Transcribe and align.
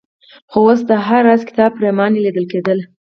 خو 0.51 0.59
اوس 0.67 0.79
د 0.89 0.91
هر 1.07 1.21
راز 1.29 1.41
کتاب 1.49 1.71
پرېماني 1.79 2.19
لیدل 2.25 2.45
کېدله. 2.51 2.83